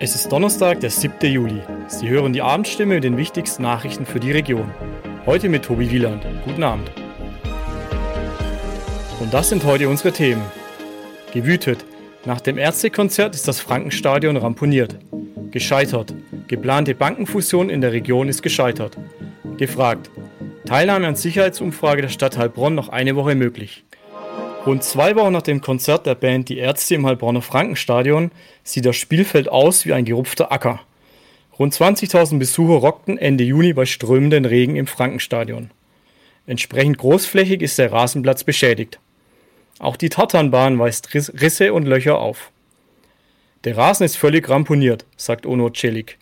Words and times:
Es 0.00 0.14
ist 0.14 0.30
Donnerstag, 0.30 0.78
der 0.78 0.90
7. 0.90 1.28
Juli. 1.28 1.60
Sie 1.88 2.08
hören 2.08 2.32
die 2.32 2.40
Abendstimme 2.40 2.94
mit 2.94 3.02
den 3.02 3.16
wichtigsten 3.16 3.64
Nachrichten 3.64 4.06
für 4.06 4.20
die 4.20 4.30
Region. 4.30 4.70
Heute 5.26 5.48
mit 5.48 5.64
Tobi 5.64 5.90
Wieland. 5.90 6.24
Guten 6.44 6.62
Abend. 6.62 6.88
Und 9.18 9.34
das 9.34 9.48
sind 9.48 9.64
heute 9.64 9.88
unsere 9.88 10.12
Themen. 10.12 10.44
Gewütet. 11.32 11.84
Nach 12.24 12.40
dem 12.40 12.58
Ärztekonzert 12.58 13.34
ist 13.34 13.48
das 13.48 13.58
Frankenstadion 13.58 14.36
ramponiert. 14.36 14.94
Gescheitert. 15.50 16.14
Geplante 16.46 16.94
Bankenfusion 16.94 17.68
in 17.68 17.80
der 17.80 17.90
Region 17.90 18.28
ist 18.28 18.44
gescheitert. 18.44 18.96
Gefragt. 19.56 20.10
Teilnahme 20.64 21.08
an 21.08 21.16
Sicherheitsumfrage 21.16 22.02
der 22.02 22.08
Stadt 22.08 22.38
Heilbronn 22.38 22.76
noch 22.76 22.90
eine 22.90 23.16
Woche 23.16 23.34
möglich. 23.34 23.84
Rund 24.66 24.82
zwei 24.82 25.14
Wochen 25.16 25.32
nach 25.32 25.42
dem 25.42 25.60
Konzert 25.60 26.04
der 26.04 26.14
Band 26.14 26.48
Die 26.48 26.58
Ärzte 26.58 26.96
im 26.96 27.06
Heilbronner 27.06 27.42
Frankenstadion 27.42 28.32
sieht 28.64 28.84
das 28.84 28.96
Spielfeld 28.96 29.48
aus 29.48 29.86
wie 29.86 29.92
ein 29.92 30.04
gerupfter 30.04 30.52
Acker. 30.52 30.80
Rund 31.58 31.72
20.000 31.72 32.38
Besucher 32.38 32.74
rockten 32.74 33.18
Ende 33.18 33.44
Juni 33.44 33.72
bei 33.72 33.86
strömenden 33.86 34.44
Regen 34.44 34.76
im 34.76 34.86
Frankenstadion. 34.86 35.70
Entsprechend 36.46 36.98
großflächig 36.98 37.62
ist 37.62 37.78
der 37.78 37.92
Rasenplatz 37.92 38.44
beschädigt. 38.44 38.98
Auch 39.78 39.96
die 39.96 40.08
Tatanbahn 40.08 40.78
weist 40.78 41.14
Risse 41.14 41.72
und 41.72 41.86
Löcher 41.86 42.18
auf. 42.18 42.50
Der 43.64 43.76
Rasen 43.76 44.04
ist 44.04 44.16
völlig 44.16 44.48
ramponiert, 44.48 45.06
sagt 45.16 45.46
Ono 45.46 45.70
Celik. 45.70 46.18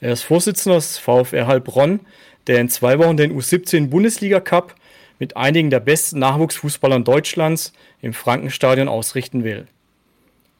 Er 0.00 0.12
ist 0.12 0.22
Vorsitzender 0.22 0.76
des 0.76 0.98
VfR 0.98 1.46
Heilbronn, 1.46 2.00
der 2.46 2.60
in 2.60 2.68
zwei 2.68 2.98
Wochen 2.98 3.16
den 3.16 3.38
U17 3.38 3.88
Bundesliga 3.88 4.40
Cup 4.40 4.74
mit 5.18 5.36
einigen 5.36 5.70
der 5.70 5.80
besten 5.80 6.18
Nachwuchsfußballern 6.18 7.04
Deutschlands 7.04 7.72
im 8.02 8.12
Frankenstadion 8.12 8.88
ausrichten 8.88 9.44
will. 9.44 9.66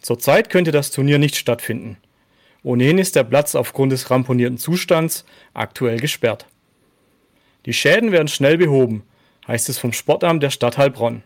Zurzeit 0.00 0.50
könnte 0.50 0.72
das 0.72 0.90
Turnier 0.90 1.18
nicht 1.18 1.36
stattfinden. 1.36 1.96
Ohnehin 2.62 2.98
ist 2.98 3.16
der 3.16 3.24
Platz 3.24 3.54
aufgrund 3.54 3.92
des 3.92 4.10
ramponierten 4.10 4.58
Zustands 4.58 5.24
aktuell 5.54 6.00
gesperrt. 6.00 6.46
Die 7.64 7.72
Schäden 7.72 8.12
werden 8.12 8.28
schnell 8.28 8.58
behoben, 8.58 9.02
heißt 9.46 9.68
es 9.68 9.78
vom 9.78 9.92
Sportamt 9.92 10.42
der 10.42 10.50
Stadt 10.50 10.78
Heilbronn. 10.78 11.22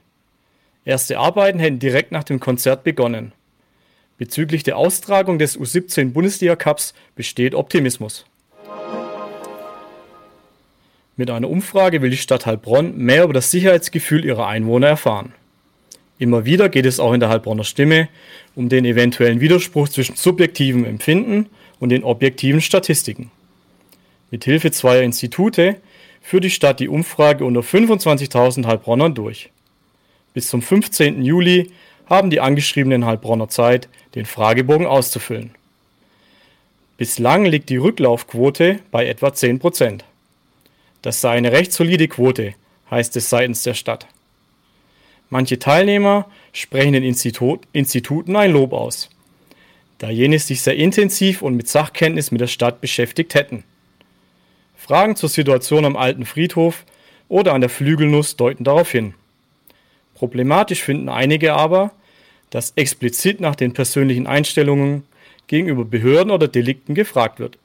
Erste 0.85 1.19
Arbeiten 1.19 1.59
hätten 1.59 1.79
direkt 1.79 2.13
nach 2.13 2.25
dem 2.25 2.41
Konzert 2.41 2.85
begonnen. 2.85 3.33
Bezüglich 4.17 4.63
der 4.63 4.77
Austragung 4.77 5.39
des 5.39 5.59
U17 5.59 6.13
Bundesliga 6.13 6.57
Cups 6.57 6.95
besteht 7.15 7.55
Optimismus. 7.55 8.27
Mit 11.21 11.29
einer 11.29 11.51
Umfrage 11.51 12.01
will 12.01 12.09
die 12.09 12.17
Stadt 12.17 12.47
Heilbronn 12.47 12.97
mehr 12.97 13.25
über 13.25 13.35
das 13.35 13.51
Sicherheitsgefühl 13.51 14.25
ihrer 14.25 14.47
Einwohner 14.47 14.87
erfahren. 14.87 15.35
Immer 16.19 16.47
wieder 16.47 16.71
geht 16.71 16.87
es 16.87 16.99
auch 16.99 17.13
in 17.13 17.21
der 17.21 17.29
Heilbronner 17.29 17.65
Stimme 17.65 18.09
um 18.55 18.71
den 18.71 18.87
eventuellen 18.87 19.43
Widerspruch 19.43 19.91
zwischen 19.91 20.17
subjektivem 20.17 20.87
Empfinden 20.87 21.51
und 21.79 21.91
den 21.91 22.05
objektiven 22.05 22.63
Statistiken. 22.63 23.31
Mithilfe 24.31 24.71
zweier 24.71 25.03
Institute 25.03 25.77
führt 26.23 26.45
die 26.45 26.49
Stadt 26.49 26.81
die 26.81 26.89
Umfrage 26.89 27.45
unter 27.45 27.61
25.000 27.61 28.67
Heilbronnern 28.67 29.15
durch. 29.15 29.51
Bis 30.33 30.49
zum 30.49 30.63
15. 30.63 31.23
Juli 31.23 31.71
haben 32.07 32.31
die 32.31 32.41
angeschriebenen 32.41 33.05
Heilbronner 33.05 33.51
Zeit, 33.51 33.91
den 34.15 34.25
Fragebogen 34.25 34.87
auszufüllen. 34.87 35.51
Bislang 36.97 37.45
liegt 37.45 37.69
die 37.69 37.77
Rücklaufquote 37.77 38.79
bei 38.91 39.07
etwa 39.07 39.35
10 39.35 39.59
Prozent. 39.59 40.07
Das 41.03 41.21
sei 41.21 41.31
eine 41.31 41.53
recht 41.53 41.73
solide 41.73 42.09
Quote, 42.09 42.55
heißt 42.91 43.17
es 43.17 43.31
seitens 43.31 43.63
der 43.63 43.75
Stadt. 43.75 44.07
Manche 45.31 45.59
Teilnehmer 45.59 46.29
sprechen 46.53 46.93
den 46.93 47.05
Institut, 47.05 47.61
Instituten 47.73 48.37
ein 48.37 48.53
Lob 48.53 48.73
aus, 48.73 49.11
da 49.99 50.11
jene 50.11 50.39
sich 50.39 50.63
sehr 50.63 50.77
intensiv 50.77 51.43
und 51.43 51.57
mit 51.57 51.69
Sachkenntnis 51.69 52.31
mit 52.33 52.41
der 52.41 52.49
Stadt 52.49 52.81
beschäftigt 52.81 53.35
hätten. 53.35 53.65
Fragen 54.77 55.15
zur 55.15 55.29
Situation 55.29 55.85
am 55.85 55.97
alten 55.97 56.27
Friedhof 56.27 56.85
oder 57.29 57.55
an 57.55 57.61
der 57.61 57.71
Flügelnuss 57.71 58.37
deuten 58.37 58.65
darauf 58.65 58.91
hin. 58.91 59.15
Problematisch 60.15 60.83
finden 60.83 61.09
einige 61.09 61.55
aber, 61.55 61.93
dass 62.51 62.73
explizit 62.77 63.41
nach 63.41 63.55
den 63.55 63.73
persönlichen 63.73 64.27
Einstellungen 64.27 65.05
gegenüber 65.47 65.85
Behörden 65.85 66.31
oder 66.31 66.49
Delikten 66.49 66.95
gefragt 66.95 67.39
wird. 67.39 67.59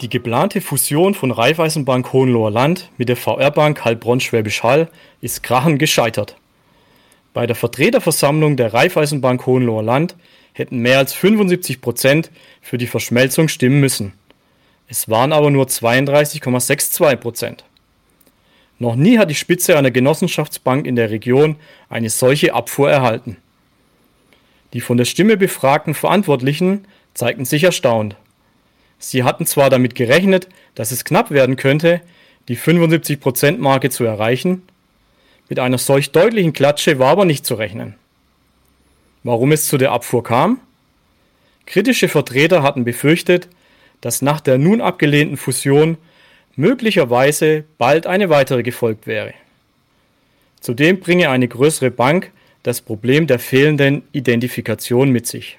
Die 0.00 0.08
geplante 0.08 0.60
Fusion 0.60 1.14
von 1.14 1.32
Raiffeisenbank 1.32 2.12
Hohenloher 2.12 2.52
Land 2.52 2.88
mit 2.98 3.08
der 3.08 3.16
VR-Bank 3.16 3.84
Heilbronn-Schwäbisch 3.84 4.62
Hall 4.62 4.88
ist 5.20 5.42
krachend 5.42 5.80
gescheitert. 5.80 6.36
Bei 7.34 7.48
der 7.48 7.56
Vertreterversammlung 7.56 8.56
der 8.56 8.72
Raiffeisenbank 8.72 9.44
Hohenloher 9.44 9.82
Land 9.82 10.14
hätten 10.52 10.78
mehr 10.78 10.98
als 10.98 11.14
75 11.14 11.80
Prozent 11.80 12.30
für 12.60 12.78
die 12.78 12.86
Verschmelzung 12.86 13.48
stimmen 13.48 13.80
müssen. 13.80 14.12
Es 14.86 15.08
waren 15.08 15.32
aber 15.32 15.50
nur 15.50 15.66
32,62 15.66 17.16
Prozent. 17.16 17.64
Noch 18.78 18.94
nie 18.94 19.18
hat 19.18 19.30
die 19.30 19.34
Spitze 19.34 19.76
einer 19.76 19.90
Genossenschaftsbank 19.90 20.86
in 20.86 20.94
der 20.94 21.10
Region 21.10 21.56
eine 21.88 22.08
solche 22.08 22.54
Abfuhr 22.54 22.88
erhalten. 22.88 23.36
Die 24.74 24.80
von 24.80 24.96
der 24.96 25.06
Stimme 25.06 25.36
befragten 25.36 25.94
Verantwortlichen 25.94 26.86
zeigten 27.14 27.44
sich 27.44 27.64
erstaunt. 27.64 28.14
Sie 28.98 29.22
hatten 29.22 29.46
zwar 29.46 29.70
damit 29.70 29.94
gerechnet, 29.94 30.48
dass 30.74 30.92
es 30.92 31.04
knapp 31.04 31.30
werden 31.30 31.56
könnte, 31.56 32.00
die 32.48 32.56
75%-Marke 32.56 33.90
zu 33.90 34.04
erreichen, 34.04 34.62
mit 35.48 35.58
einer 35.58 35.78
solch 35.78 36.12
deutlichen 36.12 36.52
Klatsche 36.52 36.98
war 36.98 37.08
aber 37.10 37.24
nicht 37.24 37.46
zu 37.46 37.54
rechnen. 37.54 37.94
Warum 39.22 39.52
es 39.52 39.66
zu 39.66 39.78
der 39.78 39.92
Abfuhr 39.92 40.22
kam? 40.22 40.60
Kritische 41.66 42.08
Vertreter 42.08 42.62
hatten 42.62 42.84
befürchtet, 42.84 43.48
dass 44.00 44.22
nach 44.22 44.40
der 44.40 44.58
nun 44.58 44.80
abgelehnten 44.80 45.36
Fusion 45.36 45.96
möglicherweise 46.56 47.64
bald 47.78 48.06
eine 48.06 48.30
weitere 48.30 48.62
gefolgt 48.62 49.06
wäre. 49.06 49.34
Zudem 50.60 51.00
bringe 51.00 51.30
eine 51.30 51.48
größere 51.48 51.90
Bank 51.90 52.30
das 52.62 52.80
Problem 52.80 53.26
der 53.26 53.38
fehlenden 53.38 54.02
Identifikation 54.12 55.10
mit 55.10 55.26
sich. 55.26 55.58